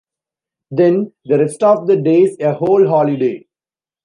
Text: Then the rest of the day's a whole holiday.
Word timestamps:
Then 0.71 1.13
the 1.25 1.37
rest 1.37 1.61
of 1.61 1.85
the 1.85 1.95
day's 2.01 2.35
a 2.39 2.55
whole 2.55 2.87
holiday. 2.87 3.45